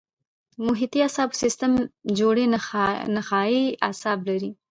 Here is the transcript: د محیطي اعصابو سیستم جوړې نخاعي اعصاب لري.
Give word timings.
د 0.53 0.57
محیطي 0.67 0.99
اعصابو 1.05 1.39
سیستم 1.43 1.71
جوړې 2.19 2.45
نخاعي 3.17 3.63
اعصاب 3.87 4.19
لري. 4.29 4.51